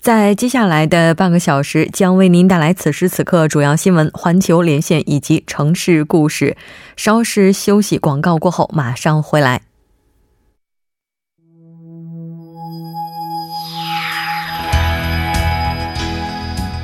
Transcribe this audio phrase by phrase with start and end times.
[0.00, 6.56] 在接下来的半个小时，将为您带来此时此刻主要新闻、环球连线以及城市故事。
[6.96, 9.60] 稍事休息，广告过后马上回来。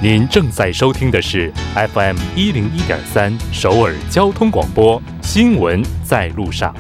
[0.02, 1.51] 您正在收听的是
[1.95, 6.74] FM 一零一点三首尔交通广播，新闻在路上。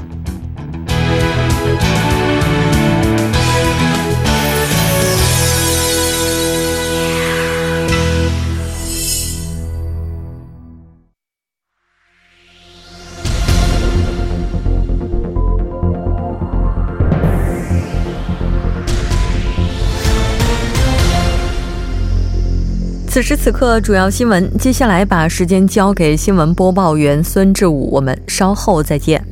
[23.14, 24.50] 此时此刻，主要新闻。
[24.58, 29.24] 接下来把时间交给新闻播报员孙志武，我们稍后再见。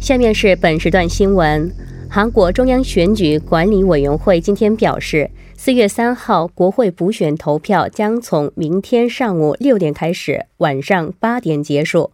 [0.00, 1.68] 下面是本时段新闻：
[2.08, 12.12] 韩国中央选举管理委员会今天表示，四月三号国会补选投票将从明天上午六点开始，晚上八点结束。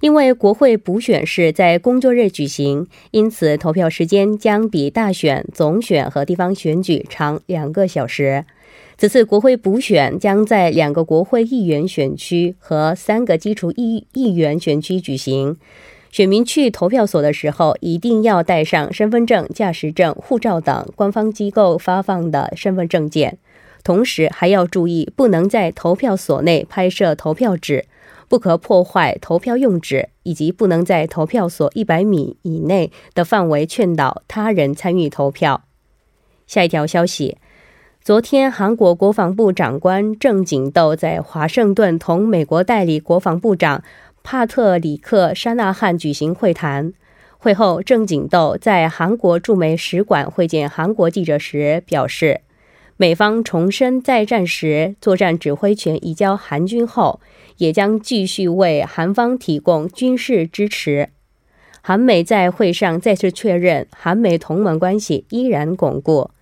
[0.00, 8.44] 因为国会补选是在工作日举行，因此投票时间将比大选、总选和地方选举长两个小时。
[9.02, 15.56] 此次国会补选将在两个国会议员选区和三个基础议议员选区举行。
[16.12, 23.38] 选民去投票所的时候，一定要带上身份证、驾驶证、护照等官方机构发放的身份证件。
[23.82, 27.86] 同时还要注意，不能在投票所内拍摄投票纸，
[28.28, 35.64] 不可破坏投票用纸，以及不能在投票所一百米以内的范围劝导他人参与投票。
[36.46, 37.38] 下一条消息。
[38.04, 43.84] 昨天，韩国国防部长官郑景斗在华盛顿同美国代理国防部长
[44.24, 46.92] 帕特里克·沙纳汉举行会谈。
[47.38, 52.40] 会后，郑景斗在韩国驻美使馆会见韩国记者时表示，
[52.96, 57.20] 美方重申在战时作战指挥权移交韩军后，
[57.58, 61.10] 也将继续为韩方提供军事支持。
[61.80, 66.32] 韩美在会上再次确认，韩美同盟关系依然巩固。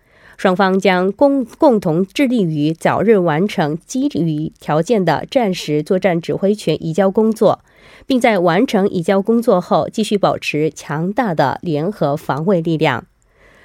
[0.40, 7.62] 双方将共共同致力于早日完成基于条件的战时作战指挥权移交工作，
[8.06, 13.04] 并在完成移交工作后继续保持强大的联合防卫力量。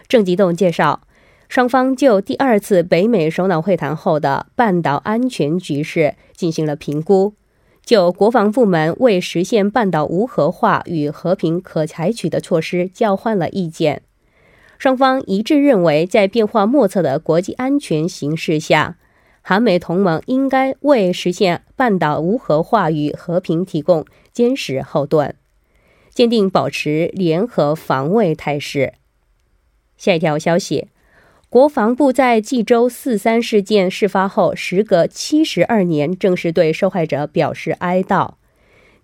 [0.10, 1.04] 郑吉栋介绍，
[1.48, 7.36] 双方就第二次北美首脑会谈后的半岛安全局势进行了评估，
[7.86, 14.02] 就国防部门为实现半岛无核化与和平可采取的措施交换了意见。
[14.78, 18.98] 双方一致认为，在变化莫测的国际安全形势下，
[19.42, 25.36] 韩美同盟应该为实现半岛无核化与和平提供坚实后盾，
[26.14, 28.94] 坚定保持联合防卫态势。
[29.98, 30.88] 下一条消息，
[31.50, 38.34] 国防部在济州四三事件事发后，时隔七十二年，正式对受害者表示哀悼。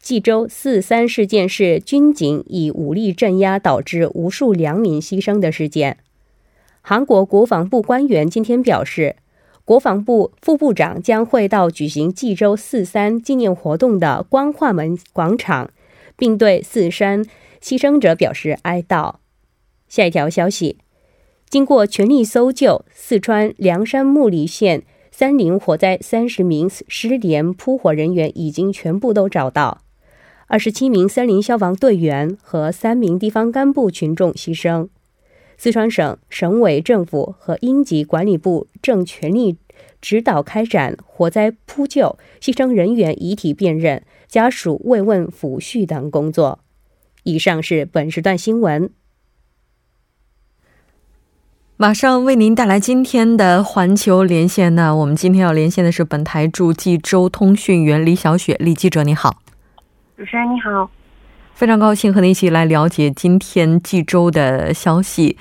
[0.02, 5.98] 济州四三事件是军警以武力镇压导致无数良民牺牲的事件。
[6.82, 9.16] 韩国国防部官员今天表示，
[9.64, 15.70] 国防部副部长将会到举行济州四三纪念活动的光化门广场，
[16.18, 17.24] 并对四山
[17.62, 19.18] 牺牲者表示哀悼。
[19.88, 20.80] 下一条消息，
[21.48, 24.82] 经过全力搜救，四川凉山木里县
[25.12, 29.84] 森林火灾三十名失联扑火人员已经全部都找到。
[30.52, 34.90] 二十七名森林消防队员和三名地方干部群众牺牲。
[35.58, 39.56] 四川省省委政府和应急管理部正全力
[40.02, 46.60] 指导开展火灾扑救、牺牲人员遗体辨认、家属慰问抚恤等工作。
[47.24, 48.90] 以上是本时段新闻。
[51.78, 54.76] 马上为您带来今天的环球连线。
[54.76, 59.38] 那我们今天要连线的是本台驻济州通讯员李小雪，李记者，你好。
[60.22, 60.88] 主持人你好，
[61.56, 65.36] 非常高兴和您一起来了解今天济州的消息。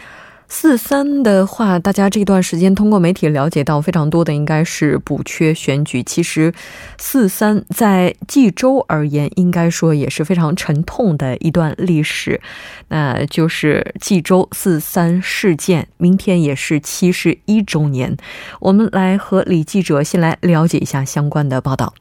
[0.48, 6.02] 四三的话，大家这段时间通过媒体了解到非常多的，应该是补缺选举。
[6.02, 6.50] 其实，
[6.96, 12.40] 四三在冀州而言，应该说也是非常沉痛的一段历史。
[12.88, 18.16] 那就是冀州四三事件，明天也是七十一周年。
[18.60, 21.92] 我们来和李记者先来了解一下相关的报道。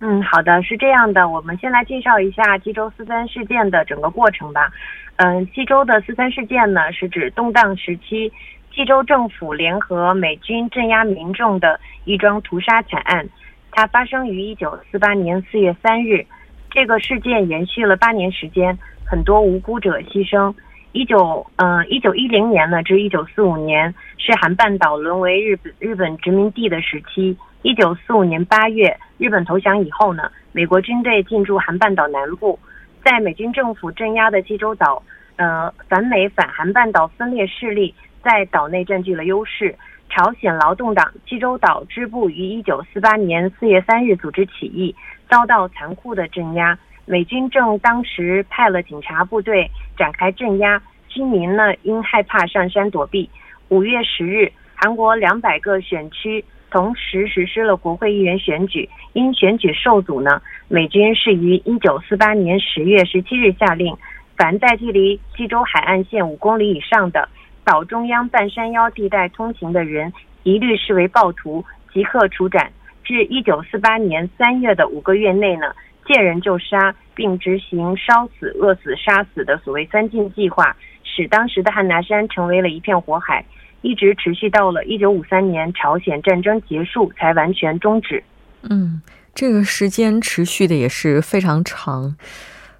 [0.00, 4.70] 嗯，好的，是这样的，我们先来介绍一下冀州四三事件的整个过程吧。
[5.16, 8.32] 嗯，冀州的四三事件呢，是指动荡时期
[8.70, 13.28] 冀州政府联合美军镇压民众的一桩屠杀惨案。
[13.72, 16.24] 它发生于一九四八年四月三日。
[16.70, 20.54] 这个事件延续了八年时间，很多无辜者牺牲。
[20.92, 27.36] 一九嗯一九一零年呢至一九四五年是韩半岛沦为日本日本殖民地的时期。
[27.62, 32.56] 一九四五年八月，日本投降以后呢，美国军队进驻韩半岛南部。
[33.04, 35.02] 在美军政府镇压的济州岛，
[35.36, 39.74] 呃，反美反韩半岛分裂势力在岛内占据了优势。
[40.08, 44.94] 朝鲜劳动党济州岛支部于一九四八年四月三日组织起义，
[45.28, 46.78] 遭到残酷的镇压。
[47.06, 53.28] 美军正当时派了警察部队展开镇压，居民呢因害怕上山躲避。
[53.68, 56.44] 五月十日，韩国两百个选区。
[56.70, 63.96] 同时实施了国会议员选举，因选举受阻呢，美军是于一九四八年十月十七日下令，
[64.36, 67.28] 凡在距离济州海岸线五公里以上的
[67.64, 70.12] 岛中央半山腰地带通行的人，
[70.42, 72.70] 一律视为暴徒，即刻处斩。
[73.02, 75.74] 至一九四八年三月的五个月内呢，
[76.04, 83.42] 见人就杀，并执行烧死、饿死、杀死的所谓“三禁”计划，使当时的汉拿山成为了一片火海。
[83.82, 88.22] 一直持续到了一九五三年朝鲜战争结束才完全终止。
[88.68, 89.00] 嗯，
[89.34, 92.16] 这个时间持续的也是非常长。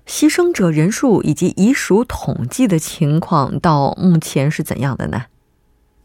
[0.06, 5.26] 牺牲者人数以及遗属统计的情况到目前是怎样的呢？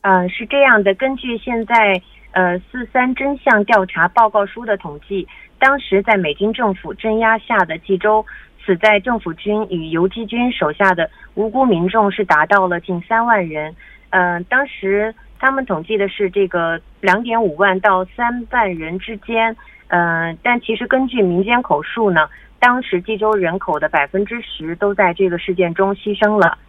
[0.01, 2.01] 呃，是这样的，根据现在
[2.31, 5.25] 呃四三真相调查报告书的统计，
[5.57, 8.25] 当时在美军政府镇压下的冀州，
[8.65, 13.73] 死在政府军与游击军手下的无辜民众是达到了近三万人。
[14.15, 19.55] 嗯，当时他们统计的是这个两点五万到三万人之间。
[19.87, 22.29] 嗯，但其实根据民间口述呢，
[22.59, 26.59] 当时冀州人口的百分之十都在这个事件中牺牲了，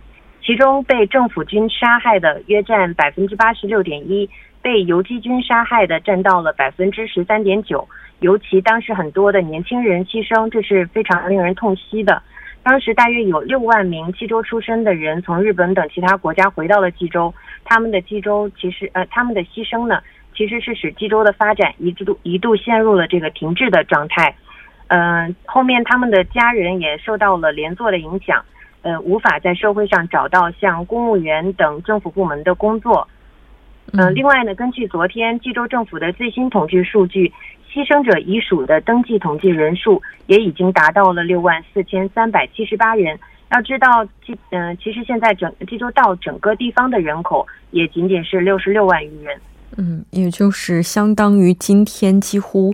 [0.43, 4.31] 其中被政府军杀害的约占百分之八十六点一，
[4.62, 7.87] 被游击军杀害的占到了百分之十三点九。
[8.20, 12.23] 尤其当时很多的年轻人牺牲，这是非常令人痛惜的。
[12.64, 17.32] 当时大约有六万名冀州出身的人从日本等其他国家回到了冀州，
[17.62, 20.00] 他们的冀州其实呃他们的牺牲呢，
[20.34, 24.34] 其实是使冀州的发展一度一度陷入了这个停滞的状态，
[24.88, 28.43] 嗯，后面他们的家人也受到了连坐的影响，
[28.81, 33.06] 呃，无法在社会上找到像公务员等政府部门的工作，
[33.93, 37.31] 嗯，另外呢，根据昨天冀州政府的最新统计数据。
[37.75, 43.19] 牺牲者遗属的登记统计人数也已经达到了六万四千三百七十八人。
[43.50, 49.41] 要知道，冀嗯，其实现在整济州道整个地方的人口也仅仅是六十六万余人。
[49.76, 52.73] 嗯，也就是相当于今天几乎。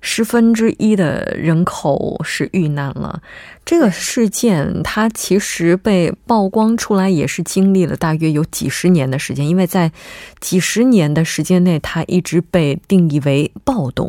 [0.00, 3.22] 十分之一的人口是遇难了。
[3.64, 9.92] 这个事件它其实被曝光出来，也是经历了大约有几十年的时间，因为在
[10.40, 14.08] 几十年的时间内，它一直被定义为暴动，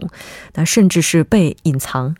[0.53, 2.15] 那甚至是被隐藏。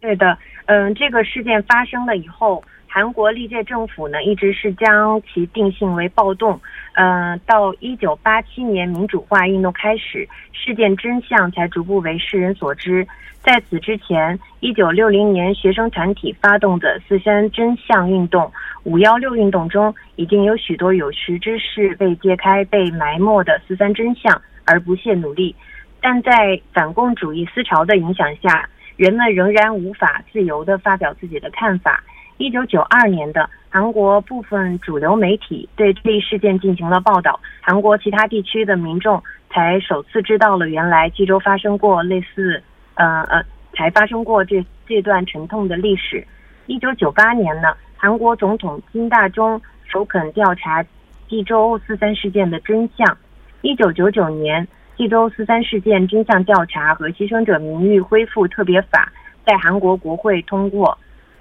[0.00, 2.62] 对的，嗯，这个事件发生了以后。
[2.90, 6.58] 韩国历届政府呢，一直是将其定性为暴动。
[6.94, 13.06] 嗯，到一九八七年民主化运动开始，事件真相才逐步为世人所知。
[13.40, 18.50] 在此之前，一九六零年学生团体发动的四三真相运动、
[18.84, 25.54] 五幺六运动中，已经有许多有识之士为揭开被埋没的四三真相而不懈努力。
[26.00, 32.02] 但在反共主义思潮的影响下，人们仍然无法自由地发表自己的看法。
[32.38, 42.62] 一九九二年的韩国部分主流媒体对这一事件进行了报道，韩国其他地区的民众才首次知道了原来济州发生过类似，
[42.94, 46.24] 呃呃，才发生过这这段沉痛的历史。
[46.66, 50.84] 一九九八年呢，韩国总统金大中首肯调查
[51.28, 53.18] 济州四三事件的真相。
[53.62, 54.66] 一九九九年，
[54.96, 59.12] 济州四三事件真相调查和牺牲者名誉恢复特别法
[59.44, 60.96] 在韩国国会通过。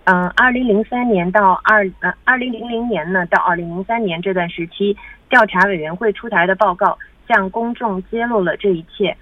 [0.09, 4.95] 嗯，二零零三年到二呃二零零零年呢，到二零零三年这段时期，
[5.27, 6.97] 调查委员会出台的报告
[7.27, 9.17] 向公众揭露了这一切。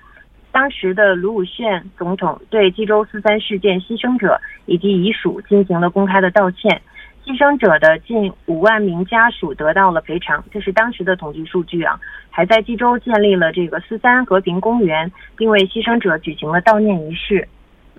[0.52, 6.80] 当时的卢武铉总统对济州四三事件牺牲者以及遗属进行了公开的道歉。
[7.26, 12.00] 牺牲者的近五万名家属得到了赔偿，这是当时的统计数据啊。
[12.30, 17.48] 还在济州建立了这个四三和平公园，并为牺牲者举行了悼念仪式。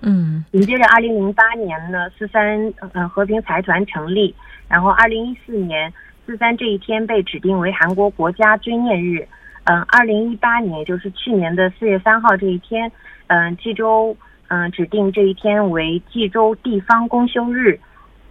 [0.01, 4.33] 嗯，紧接着，二零零八年呢，四三呃和平财团成立，
[4.67, 5.91] 然后二零一四年，
[6.25, 9.27] 四三这一天被指定为韩国国家追念日。
[9.63, 12.91] 嗯，二零一八年，也就是去年的四月三号这一天，
[13.27, 14.15] 嗯，济州
[14.47, 17.79] 嗯指定这一天为济州地方公休日。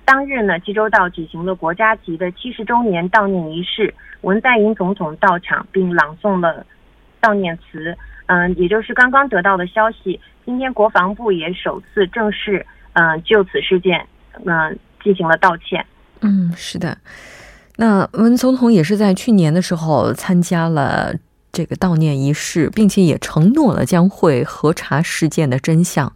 [0.05, 6.65] 当日呢，济州道举行了国家级的七十周年悼念仪式，文在寅总统到场并朗诵了
[7.21, 7.97] 悼念词。
[8.27, 14.07] 嗯，也就是刚刚得到的消息，今天国防部也首次正式嗯就此事件
[14.47, 15.85] 嗯进行了道歉。
[16.23, 16.97] 嗯，是的。
[17.77, 21.15] 那文总统也是在去年的时候参加了。
[21.53, 26.13] 这个悼念仪式，并且也承诺了将会核查事件的真相，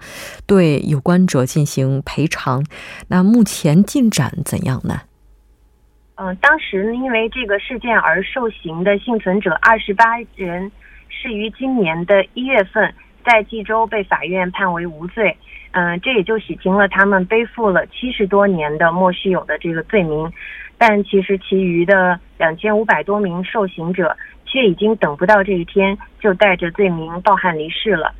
[0.47, 2.63] 对有关者进行赔偿。
[3.09, 5.01] 那目前进展怎样呢？
[6.17, 10.71] 嗯，当时因为这个事件而受刑的幸存者二十八人，
[11.09, 12.93] 是于今年的一月份
[13.25, 15.37] 在冀州被法院判为无罪。
[15.73, 20.31] 嗯，这也就洗清了他们背负了七十多年的莫须有的这个罪名。
[20.77, 24.17] 但其实，其余的两千五百多名受刑者。
[24.53, 28.13] 却已经等不到这一天，就带着罪名抱憾离世了。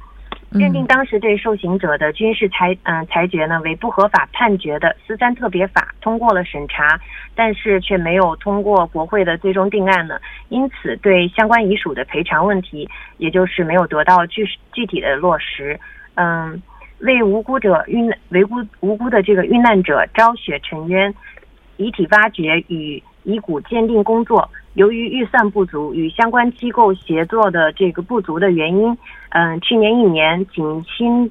[0.53, 7.01] 认定当时对受刑者的军事裁嗯裁决呢为不合法判决的四三特别法通过了审查，
[7.37, 12.89] 但是却没有通过国会的最终定案呢，因此对相关遗属的赔偿问题，
[13.19, 15.79] 也就是没有得到具具体的落实。
[16.17, 16.61] 嗯，
[16.99, 21.15] 为无辜者遇难为无无辜的这个遇难者昭雪沉冤，
[21.77, 24.51] 遗体挖掘与遗骨鉴定工作。
[24.75, 28.97] 由于预算不足与相关机构协作的这个不足的原因，
[29.31, 31.31] 嗯，去年一年仅新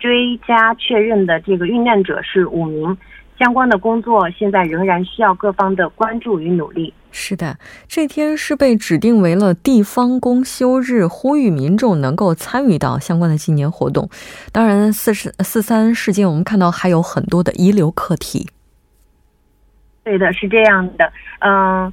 [0.00, 2.98] 追加确认的这个遇难者是五名，
[3.38, 6.92] 相关的工作现在仍然需要各方的关注与努力。
[7.12, 14.10] 是的，这天是被指定为了地方公休日，呼吁民众能够参与到相关的纪念活动。
[14.50, 18.48] 当然，四十四三事件我们看到还有很多的遗留课题。
[20.02, 21.92] 对的，是这样的，嗯。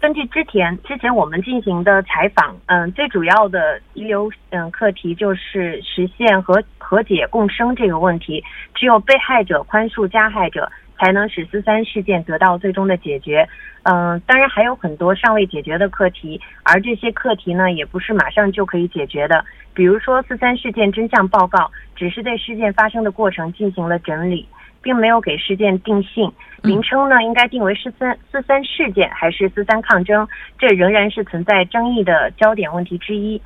[0.00, 8.42] 根据之前之前我们进行的采访，嗯，最主要的遗留嗯课题就是实现和和解共生这个问题。
[8.74, 13.48] 只有被害者宽恕加害者，才能使四三事件得到最终的解决。
[13.82, 19.44] 嗯，当然还有很多尚未解决的课题，而这些课题呢，也不是马上就可以解决的。
[19.74, 24.46] 比如说四三事件真相报告，只是对事件发生的过程进行了整理。
[24.82, 26.32] 并没有给事件定性
[26.62, 30.26] 名称呢，应该定为“四三四三事件”还是“四三抗争”，
[30.58, 33.40] 这仍然是存在争议的焦点问题之一。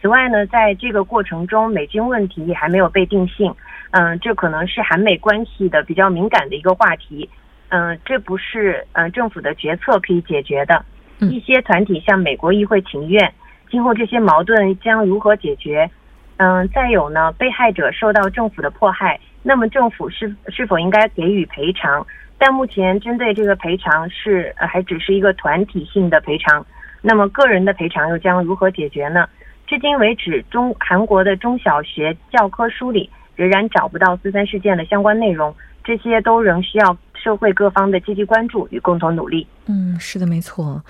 [0.00, 3.54] 此外呢，在这个过程中，美军问题也还没有被定性。
[3.90, 7.28] 嗯，这可能是韩美关系的比较敏感的一个话题。
[7.70, 10.84] 嗯，这不是嗯政府的决策可以解决的。
[11.20, 13.32] 一些团体向美国议会请愿，
[13.70, 15.90] 今后这些矛盾将如何解决？
[16.36, 19.18] 嗯，再有呢，被害者受到政府的迫害。
[19.42, 22.06] 那么政府是是否应该给予赔偿？
[22.36, 26.64] 但目前针对这个赔偿是还只是一个团体性的赔偿。
[27.00, 29.28] 那么个人的赔偿又将如何解决呢？
[29.66, 35.54] 至今为止，中韩国的中小学教科书里仍然找不到四三事件的相关内容，
[35.84, 39.46] 这些都仍需要社会各方的积极关注与共同努力。
[39.66, 40.82] 嗯，是的，没错。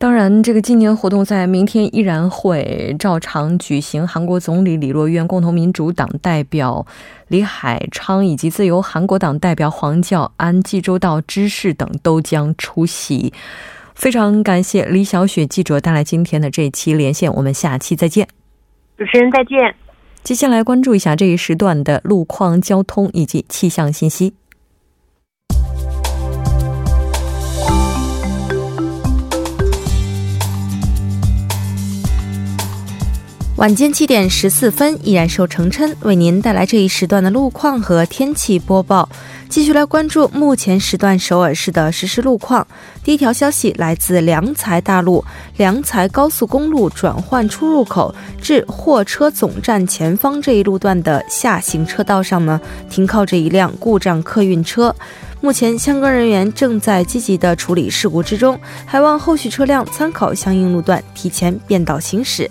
[0.00, 4.06] 当然，这个纪念活动在明天依然会照常举行。
[4.06, 6.86] 韩国总理李洛渊、共同民主党代表
[7.26, 13.32] 李海昌以及自由韩国党代表黄教安、济州道知事等都将出席。
[13.96, 18.28] 非常感谢李小雪记者带来今天的这一期连线，我们下期再见。
[18.96, 19.74] 主持人再见。
[20.22, 24.34] 接下来关注一下这一时段的路况、交通以及气象信息。
[33.58, 39.08] 晚间七点十四分，依然受程琛为您带来这一时段的路况和天气播报。
[39.48, 42.64] 继续来关注目前时段首尔市的实时路况。
[43.02, 45.24] 第一条消息来自良才大路
[45.56, 54.94] 良才高速公路转换出入口至货车总站前方这一路段的下行车道上呢，停靠着一辆故障客运车。
[55.40, 62.48] 目前相关人员正在积极的处理事故之中，还望后续车辆参考相应路段提前变道行驶。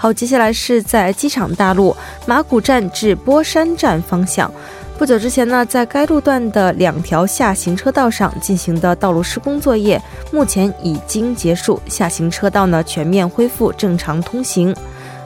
[0.00, 4.48] 好，接下来是在机场大路马古站至波山站方向。
[4.96, 10.00] 不久之前呢，在该路段的两条下行车道上进行的道路施工作业，
[10.30, 14.72] 目前已经结束，下行车道呢全面恢复正常通行。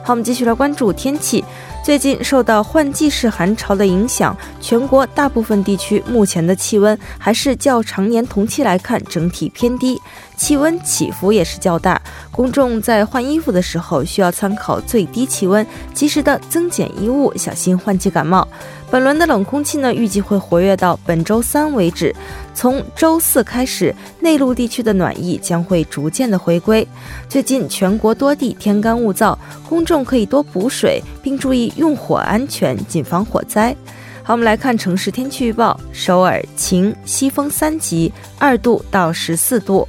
[0.03, 1.45] 好，我们继续来关注天气。
[1.83, 10.01] 最近受到换季式寒潮的影响，全国大部分地区目前的气温还是较常年同期来看整体偏低，
[10.35, 12.01] 气温起伏也是较大。
[12.31, 18.47] 公众在换衣服的时候需要参考最低气温，及时的增减衣物，小心换季感冒。
[18.89, 22.15] 本轮的冷空气呢，预计会活跃到本周三为止。
[22.53, 26.87] 从周四开始，内陆地区的暖意将会逐渐的回归。
[27.27, 29.35] 最近全国多地天干物燥，
[29.67, 33.75] 公众可以多补水，并注意用火安全，谨防火灾。
[34.23, 39.87] 好，我们来看城市天气预报：首尔晴，西风三级，二度到十四度。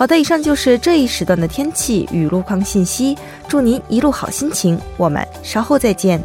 [0.00, 3.14] 好的，以上就是这一时段的天气与路况信息。
[3.46, 6.18] 祝您一路好心情，我们稍后再见。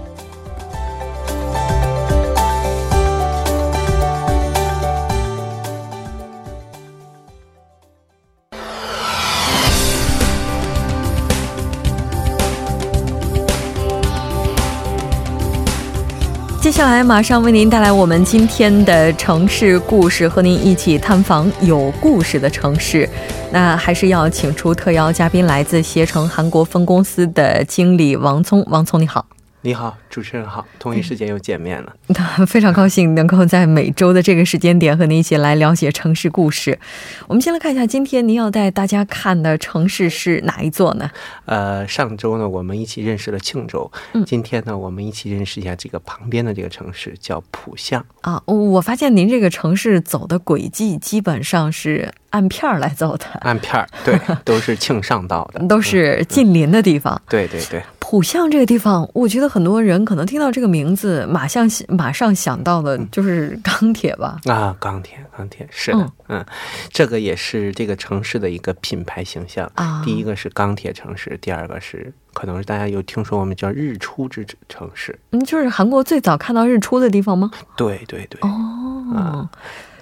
[16.65, 23.07] 接下来马上为您带来我们今天的城市故事，和您一起探访有故事的城市。
[23.51, 28.65] 那还是要请出特邀嘉宾，来自携程韩国分公司的经理王聪。
[28.67, 29.23] 王聪，你好。
[29.65, 31.91] 你好，主持人好，同一时间又见面了，
[32.45, 36.77] 非常高兴能够在每周的这个时间点和您一起来了解城市故事。
[37.25, 41.09] 我们先来看一下，今天您要带大家看的城市是哪一座呢？
[41.45, 48.39] 呃，上周呢，我们一起认识了庆州，嗯，今天呢，我们一起认识一下这个旁边的这个城市，叫浦项啊。
[48.45, 52.13] 我发现您这个城市走的轨迹基本上是。
[52.31, 57.21] 按片儿来走的，按片儿对，都是庆尚道的， 都是近邻的地方。
[57.29, 57.81] 对对对，
[58.15, 64.39] 浦项这个地方，我觉得很多人可能听到这个名字，马上马上想到的就是钢铁吧？
[64.45, 66.45] 啊，钢铁，钢铁是的，嗯，
[66.87, 70.01] 这个也是这个城市的一个品牌形象啊。
[70.05, 77.51] 第一个是钢铁城市，第二个是可能是大家有听说我们叫日出之城市，嗯，就是韩国最早看到日出的地方吗？
[77.75, 79.49] 对对对，哦。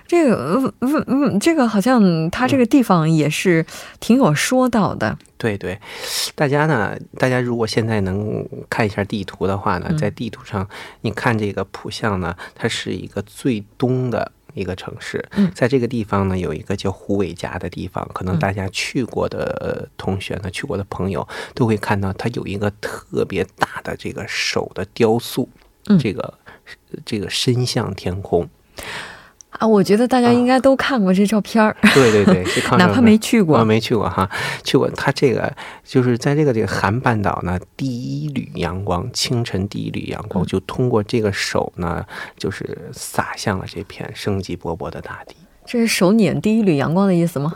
[0.06, 3.66] 这个，嗯嗯，这个好像它这个地方也是
[4.00, 5.18] 挺有说道的。
[5.38, 5.80] 对对，
[6.36, 10.68] 大家呢，大家如果现在能看一下地图的话呢，在地图上
[11.02, 15.24] 你看这个浦项呢，它是一个最东的一个城市。
[15.54, 25.50] 在这个地方呢，有一个叫胡伟家的地方，可能大家去过的同学呢，去过的朋友都会看到，它有一个特别大的这个手的雕塑，
[26.00, 26.34] 这个
[27.04, 28.48] 这个伸向天空。
[29.60, 31.76] 啊，我觉得大家应该都看过这照片儿。
[31.94, 32.46] 对对对，
[32.78, 34.30] 哪怕没去过，啊没去过哈，
[34.64, 34.90] 去过。
[34.92, 35.52] 它这个
[35.84, 42.06] 就是在这个这个韩半岛呢，第一缕阳光，清晨第一缕阳光，就通过这个手呢，
[42.38, 45.36] 就是洒向了这片生机勃勃的大地。
[45.66, 47.54] 这是手捻第一缕阳光的意思吗？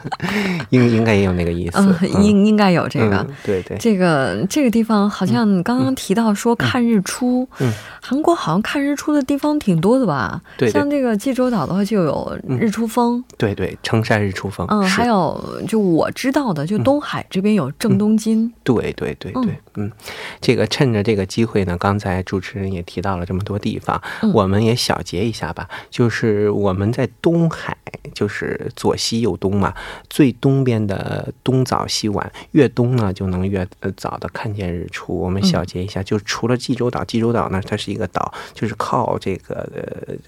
[0.70, 3.26] 应应该也有那个意思，嗯应应该有这个。
[3.44, 10.40] 对对，这个这个地方好像刚刚提到说看日出，嗯，韩国好像看日出的地方挺多的吧？
[10.56, 14.66] 对，像这个济州岛的话就有日出峰，对对，城山日出峰。
[14.70, 18.52] 嗯，还有就我知道的，就东海这边有正东金。
[18.62, 19.92] 对对对对，嗯，
[20.40, 24.02] 这个趁着这个机会呢，刚才主持人也提到了这么多地方，
[24.32, 27.50] 我们也小结一下吧，就是我们在东。
[27.50, 27.76] 海
[28.14, 29.74] 就是左西右东嘛，
[30.08, 35.12] 最东边的东早西晚，越东呢就能越早的看见日出。
[35.12, 39.68] 我们小结一下，就除了济州岛，济州岛呢它是一个岛，就是靠这个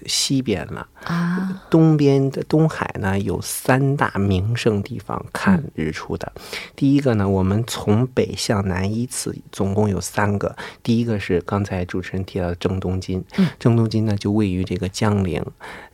[0.05, 1.63] 西边了啊。
[1.69, 6.29] 东边的东海呢有三大名胜地方看日出的。
[6.75, 10.55] 第一个呢，我们从北向南依次，总共有三个。
[10.81, 13.23] 第一个是刚才主持人提到的郑东金，
[13.59, 15.43] 郑东金呢就位于这个江陵。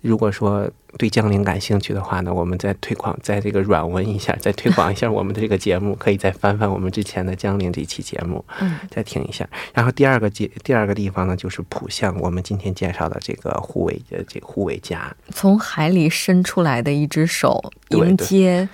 [0.01, 9.47] 如果说对江陵感兴趣的话呢，我们再推广，在这个软文一下，再推广一下我们的这个节目，可以再翻翻我们之前的江陵这期节目，嗯，再听一下。
[9.73, 18.67] 然后第二个节，第二个地方呢，就是浦项，我们今天介绍的这个护卫的这个护卫家，从海里伸出来的一只手迎接。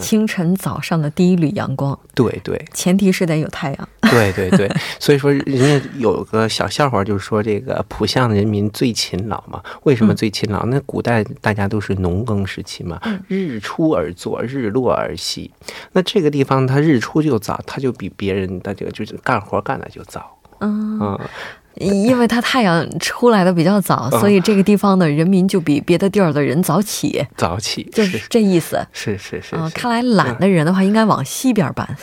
[0.00, 3.88] 清晨早上的第一缕阳光，对对，前提是得有太阳。
[4.10, 9.62] 对对对，所以说人家有个小笑话，就是说这个浦项人民最勤劳嘛。
[9.84, 10.64] 为什么最勤劳？
[10.66, 15.50] 那古代大家都是农耕时期嘛，日出而作，日落而息。
[15.92, 20.38] 那这个地方它日出就早，它就比别人的这个就是干活干的就早。
[20.60, 21.18] 嗯。
[21.76, 28.78] 因为它太阳出来的比较早，所以这个地方的人民就比别的地儿的人早起，早起就是这意思。
[28.92, 31.96] 是是是啊，看来懒的人的话，应该往西边搬。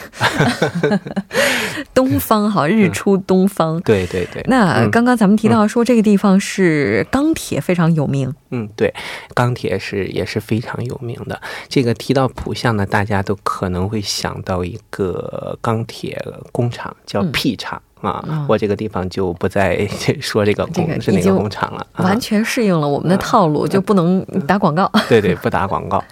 [1.94, 3.80] 东方哈，日出东方。
[3.82, 4.44] 对对对。
[4.48, 8.34] 那刚刚咱们提到说这个地方是钢铁非常有名。
[8.52, 8.94] 嗯，对，
[9.34, 11.40] 钢铁是也是非常有名的。
[11.68, 16.20] 这个提到浦项呢，大家都可能会想到一个钢铁
[16.52, 17.82] 工厂，叫 P 厂。
[18.02, 19.86] 啊，我这个地方就不再
[20.22, 24.90] 说这个工是哪个工厂了，完全适应了我们的套路，就不能打广告。
[25.10, 26.04] 对对，不打广告。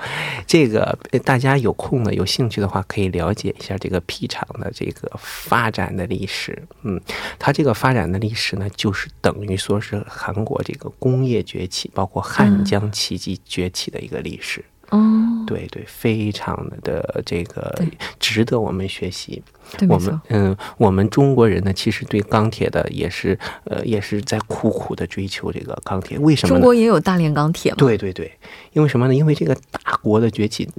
[0.46, 6.62] 这个大家有空呢、有兴趣的话，可以了解一下这个 P 厂的这个发展的历史。
[6.84, 7.00] 嗯，
[7.40, 14.64] 它这个发展的历史呢，就是等于说是韩国这个工业崛起，包括汉江奇迹崛起的一个历史。
[14.90, 17.76] 哦，对对，非常的这个
[18.20, 19.44] 值得我们学习。
[19.90, 26.18] 我们嗯，我们中国人呢，其实对钢铁的也是呃，也是在苦苦的追求这个钢铁。
[26.20, 26.56] 为什么？
[26.56, 27.76] 中国也有大炼钢铁吗？
[27.78, 28.32] 对对对，
[28.72, 29.14] 因为什么呢？
[29.14, 30.70] 因为这个大国的崛起，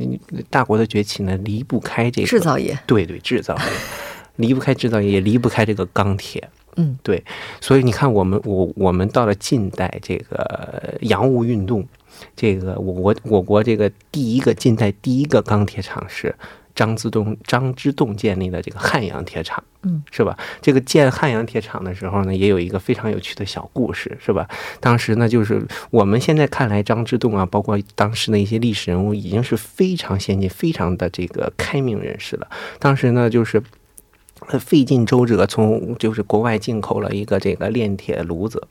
[0.49, 2.79] 大国的崛起呢，离不开这个制造业。
[2.87, 3.63] 对对，制造业
[4.37, 6.49] 离不开制造业，也离不开这个钢铁。
[6.77, 7.23] 嗯，对。
[7.61, 11.87] 所以你看，我们我我们到了近代，这个洋务运动。
[12.37, 16.35] 这个我国我国这个第一个近代第一个钢铁厂是
[16.75, 20.39] 张之洞张之洞建立的这个汉阳铁厂，嗯，是吧？
[20.63, 24.49] 这个建汉阳铁厂的时候呢，也有一个非常有趣的小故事，是吧？
[24.81, 32.49] 当时呢，就是我们现在看来张之洞啊，包括当时的一些历史人物，已经是非常先进、非常的这个开明人士了。
[32.79, 33.63] 当时呢，就是。
[34.59, 38.63] 费尽周折，从就是国外进口了一个这个炼铁炉子。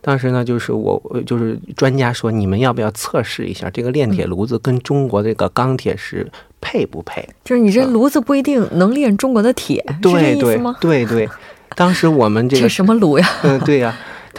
[0.00, 7.28] 当时呢，就是我就是专家说，你们要不要测试一下这个炼铁炉子跟中国这个钢铁是配不配？
[7.44, 10.76] 就是你这炉子不一定能炼中国的铁，是这意思吗？
[10.80, 11.28] 对对，
[11.76, 13.28] 当时我们这个什么炉呀？
[13.42, 13.96] 嗯，对呀。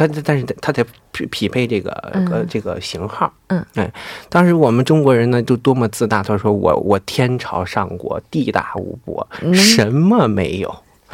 [0.08, 1.92] 他但是他得匹匹配这个
[2.32, 3.92] 呃这个型号，嗯，哎，
[4.30, 10.74] 当时我们中国人呢就多么自大，他说我我天朝上国，地大物博，什么没有，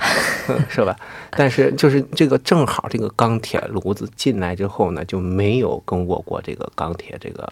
[0.69, 0.95] 是吧？
[1.31, 7.51] 但是就是这个正好这个钢铁炉子进来之后呢，就没有跟我国这个钢铁这个。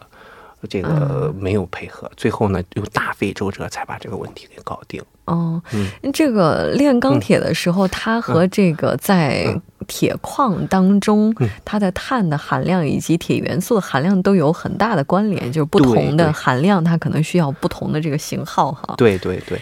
[0.68, 5.02] 这个没有配合，最后呢又大费周折才把这个问题给搞定。
[5.26, 18.96] 哦，嗯，这个炼钢铁的时候，它和这个在铁矿当中它的碳的含量以及铁元素的含量都有很大的关联，就是不同的含量，它可能需要不同的这个型号哈。
[18.98, 19.60] 对对对。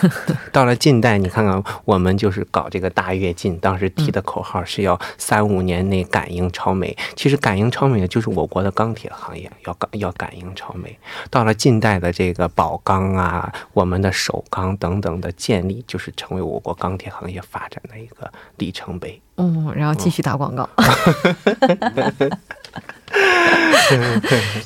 [0.52, 6.96] 到了近代，你看看我们就是搞这个大跃进，当时提的口号是要三五年内赶英超美。
[7.16, 10.98] 其实赶英超美就是我国的钢铁行业要赶要赶英超美。
[11.30, 19.20] 到了近代的这个宝钢啊，我们的首钢等等的建立，就是成为我国钢铁行业发展的一个里程碑。
[19.36, 20.68] 嗯，然后继续打广告。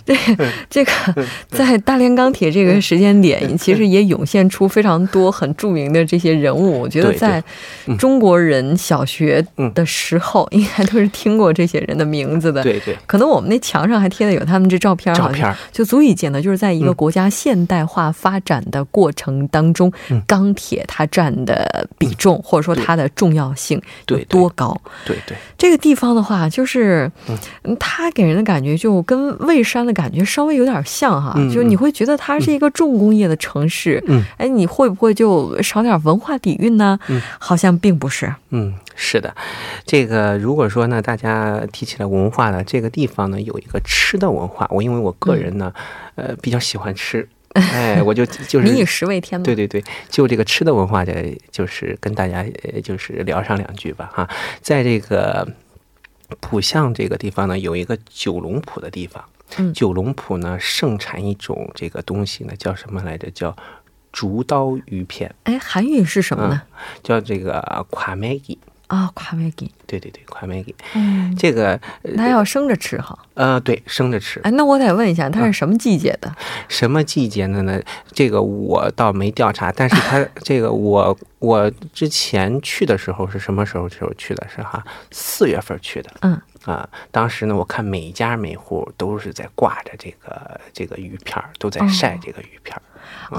[0.05, 0.17] 对，
[0.71, 0.93] 这个
[1.49, 6.81] 在大炼钢铁这个时间点，其实也涌现出非常多很著名的这些人物。
[6.81, 7.43] 我觉得在
[7.99, 12.63] 中国人小学的时候，应该都是听过这些人的名字的。
[12.63, 19.93] 对对，可能我们那墙上还贴的有他们这照片，照片就足以见得，就是在一个国家现代化发展的过程当中，
[20.27, 24.81] 钢铁它占的比重或者说它的重要性有多高？
[25.05, 27.11] 对对，这个地方的话，就是
[27.65, 29.03] 嗯，它给人的感觉就。
[29.09, 36.99] 跟蔚山的感觉稍微有点像哈，就你会觉得它是一个重工业的城市，嗯，哎，你会不会就少点文化底蕴呢？
[37.09, 39.35] 嗯，好像并不是，嗯，是的，
[39.87, 45.73] 这个如果说呢，大家提起来文化呢这个地方呢，有一个吃的文化，我因为我个人呢，
[46.17, 52.45] 呃，比较喜欢吃，哎，我就 就是民以食为天嘛，对对对，就这个吃的文化这，就是跟大家
[52.85, 54.29] 就是聊上两句吧哈，
[54.61, 55.49] 在这个。
[56.41, 59.25] 浦项这个地方呢，有一个九龙浦的地方。
[59.57, 63.31] 嗯，九龙浦呢盛产一种这个东西呢，叫什么来着？
[63.31, 63.57] 叫
[64.13, 65.35] 竹刀鱼片。
[65.45, 66.63] 哎，韩语是什么呢？
[67.03, 68.59] 叫这个夸麦吉。
[68.89, 69.71] 啊，夸麦吉。
[69.87, 70.75] 对对对，夸麦吉。
[70.95, 71.79] 嗯，这个
[72.17, 73.19] 它要生着吃哈。
[73.35, 74.41] 呃，对，生着吃。
[74.41, 76.35] 哎，那我得问一下，它是什么季节的？
[76.69, 77.81] 什么季节的呢？
[78.13, 84.47] 这个我倒没调查，但是它 这个我我之前去的时候是什么时候时候去的？
[84.55, 86.11] 是哈，四月份去的。
[86.21, 92.83] 嗯啊，当时呢，我看每家每户都是在挂着这个这个鱼片儿都在晒这个鱼片儿。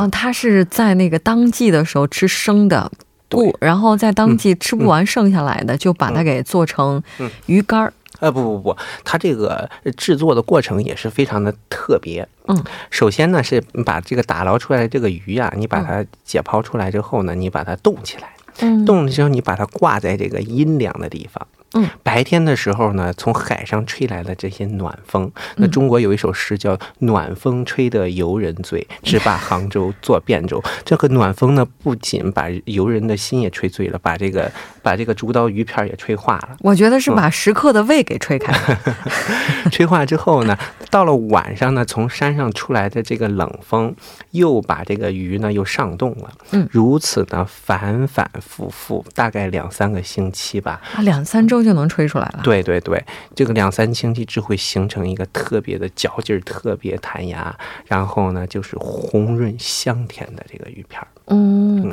[0.10, 2.92] 它是在那个当季的时候吃生的。
[3.30, 7.02] 不，然后在当季吃不完剩下来的，就把它给做成
[7.46, 7.94] 鱼干儿。
[8.20, 12.28] 呃，不不不，它这个制作的过程也是非常的特别。
[12.48, 18.30] 嗯，首先呢是把这个打捞出来的这个鱼啊，你把它解剖出来之后呢，你把它冻起来。
[18.60, 21.48] 嗯，冻了之后你把它挂在这个阴凉的地方。
[21.74, 30.62] 嗯，白天的时候呢，从海上吹来的这些暖风，那中国有一首诗叫“暖风吹得游人醉， 直把杭州作汴州”。
[30.84, 34.52] 这个暖风呢，不仅把游人的心也吹醉了，把这个
[34.82, 36.58] 把这个竹刀鱼片也吹化了。
[36.62, 38.80] 我觉得是把食客的胃给吹开了。
[39.72, 40.58] 吹化之后呢，
[40.90, 43.96] 到了晚上呢，从山上出来的这个冷风，
[44.32, 46.32] 又把这个鱼呢又上冻了。
[46.52, 50.82] 嗯，如此呢，反反复复，大概两三个星期吧。
[50.96, 52.42] 啊，两三周就能吹出来了。
[52.44, 53.04] 对对对，
[53.36, 61.08] 这个两三星期只会形成一个特别的嚼劲儿，特别弹牙，然后呢就是红润香甜的这个鱼片儿。
[61.28, 61.92] 嗯，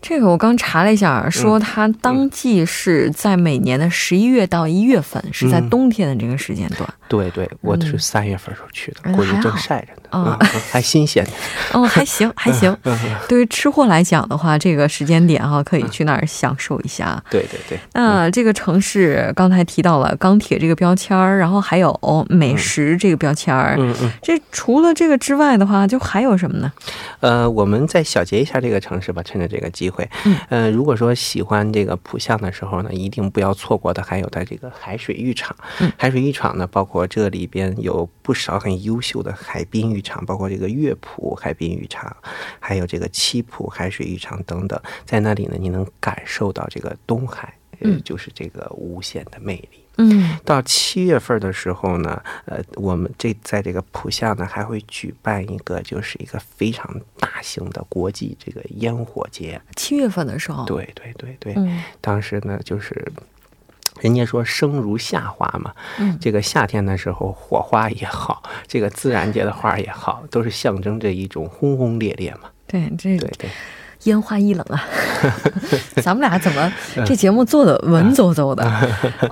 [0.00, 6.88] 这个我刚查了一下，说它当季是在每年的十一月到一月份，是在冬天的这个时间段。
[7.08, 11.30] 对对，我是三月份时候去的，嗯估计正晒着呢，啊嗯还新鲜呢。
[11.72, 12.76] 哦，还行还行。
[13.28, 17.22] 对于吃货来讲的话，这个时间点哈，可以去那儿享受一下。
[17.30, 21.96] 对对对，那这个城市刚才提到了钢铁这个标签儿，然后还有
[22.28, 23.76] 美食这个标签儿。
[23.78, 24.10] 嗯嗯。
[24.22, 26.72] 这除了这个之外的话，就还有什么呢？
[27.20, 30.08] 呃，我们再小结一下这个城市吧，趁着这个机会。
[30.24, 30.36] 嗯。
[30.48, 35.56] 呃，如果说喜欢这个浦项的时候呢，一定不要错过的还有它这个海水浴场。
[35.80, 35.92] 嗯。
[35.96, 42.14] 海水浴场呢，包括这里边有不少很优秀的海滨浴场，包括这个乐浦海滨浴场，
[42.60, 44.80] 还有这个七浦海水浴场等等。
[45.04, 47.52] 在那里呢，你能感受到这个东海，
[48.04, 49.68] 就是这个无限的魅力。
[49.72, 49.85] 嗯
[50.44, 59.60] 到七月份的时候呢，呃，我们这在这个浦项呢还会举办一个，就是一个非常大型的国际这个烟火节。
[59.76, 60.64] 七月份的时候。。
[60.66, 63.12] 对对对对，嗯当时呢就是。
[64.02, 72.50] 人家说生如夏花嘛，嗯这个夏天的时候，火花也好，这个自然界的花也好，都是象征着一种轰轰烈烈嘛。
[72.66, 73.48] 对，这对对，
[74.04, 74.82] 烟花易冷啊！
[76.02, 78.64] 咱们俩怎么嗯这节目做的文绉绉的？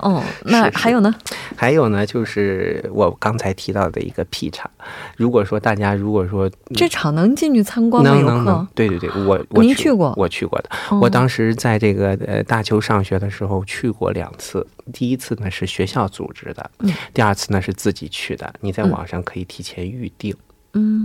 [0.01, 1.13] 哦， 那还有呢？
[1.55, 4.69] 还有呢，就是我刚才提到的一个 P 场。
[5.15, 8.09] 如果说大家如果说这场能进去参观吗？
[8.11, 10.69] 游能能能？，对对对，我我您去过我去过的。
[10.89, 18.51] 哦我当时在这个呃大邱上学的时候去过两次，第一次呢是学校组织的，嗯第二次呢是自己去的。
[18.61, 20.44] 你在嗯网上可以提前预定，嗯，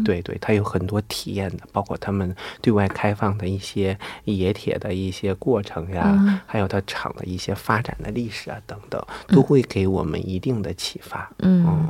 [0.04, 6.40] 对对，它有很多体验的，包括他们对外开放的一些冶铁的一些过程呀，嗯。
[6.46, 11.30] 还有它厂的一些发展的历史啊等等，都会给我们一定的启发。
[11.38, 11.88] 嗯，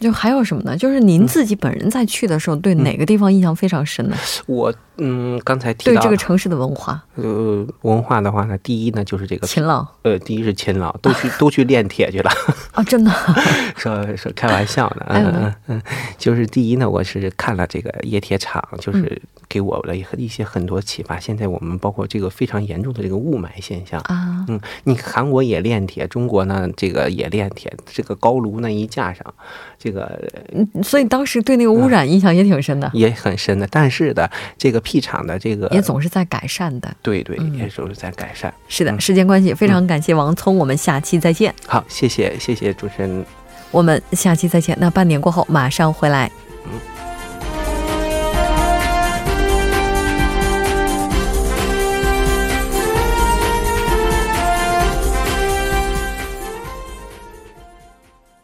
[0.00, 0.76] 就还有什么呢？
[0.76, 4.16] 就是您自己本人在去的时候，对哪个地方印象非常深呢？
[4.46, 12.30] 我嗯刚才提对到这个城市的文化，呃文化的话呢，第一呢就是这个勤劳呃，第一是勤劳，都去 都去炼铁去了，
[12.72, 13.10] 啊， 真的。
[13.76, 15.82] 说说开玩笑呢，嗯嗯嗯，
[16.18, 21.20] 就是第一呢，我是看了这个冶铁厂，嗯就是给我了一一些很多启发。
[21.20, 24.00] 现在我们包括这个非常严重的这个雾霾现象。
[24.02, 29.34] 啊，嗯，你韩国也炼铁，中国呢这个也炼铁，这个高炉那一架上，
[29.76, 30.18] 这个
[30.54, 33.66] 嗯所以当时对那个污染印象也挺深的， 也很深的。
[33.70, 36.96] 但是的，这个 P 厂的这个也总是在改善的。
[37.02, 38.54] 对对，嗯也总是在改善。
[38.68, 41.52] 是的，嗯时间关系，非常感谢王聪，我们下期再见。
[41.66, 43.26] 好，谢谢谢谢主持人。
[43.72, 44.76] 我们下期再见。
[44.80, 46.30] 那半年过后马上回来。
[46.66, 46.89] 嗯。